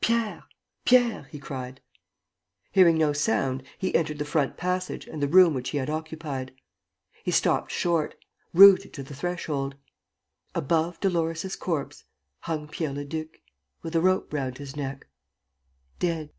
[0.00, 0.44] "Pierre!
[0.86, 1.82] Pierre!" he cried.
[2.72, 6.54] Hearing no sound, he entered the front passage and the room which he had occupied.
[7.22, 8.14] He stopped short,
[8.54, 9.74] rooted to the threshold.
[10.54, 12.04] Above Dolores' corpse,
[12.40, 13.42] hung Pierre Leduc,
[13.82, 15.06] with a rope round his neck,
[15.98, 16.32] dead.